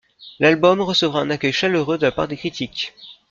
[0.39, 2.93] L'album recevra un accueil chaleureux de la part des critiques.